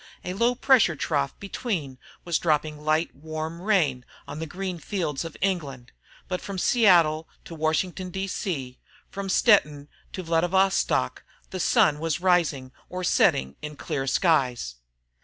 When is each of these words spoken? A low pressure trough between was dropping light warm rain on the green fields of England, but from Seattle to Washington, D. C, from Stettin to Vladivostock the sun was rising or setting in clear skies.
A 0.23 0.33
low 0.33 0.55
pressure 0.55 0.95
trough 0.95 1.37
between 1.39 1.99
was 2.25 2.39
dropping 2.39 2.81
light 2.83 3.13
warm 3.13 3.61
rain 3.61 4.03
on 4.27 4.39
the 4.39 4.47
green 4.47 4.79
fields 4.79 5.23
of 5.23 5.37
England, 5.41 5.91
but 6.27 6.41
from 6.41 6.57
Seattle 6.57 7.29
to 7.45 7.53
Washington, 7.53 8.09
D. 8.09 8.25
C, 8.25 8.79
from 9.11 9.29
Stettin 9.29 9.89
to 10.13 10.23
Vladivostock 10.23 11.23
the 11.51 11.59
sun 11.59 11.99
was 11.99 12.19
rising 12.19 12.71
or 12.89 13.03
setting 13.03 13.55
in 13.61 13.75
clear 13.75 14.07
skies. 14.07 14.77